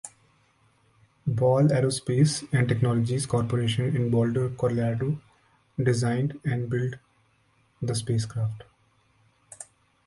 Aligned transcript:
Ball 1.27 1.67
Aerospace 1.67 2.47
and 2.57 2.67
Technologies 2.67 3.27
Corporation 3.27 3.95
in 3.95 4.09
Boulder, 4.09 4.49
Colorado, 4.49 5.21
designed 5.79 6.39
and 6.43 6.71
built 6.71 6.95
the 7.83 7.93
spacecraft. 7.93 8.63